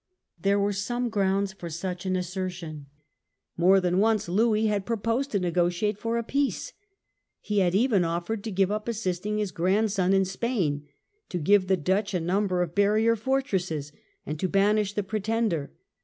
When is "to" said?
5.29-5.39, 8.45-8.51, 11.29-11.37, 14.39-14.49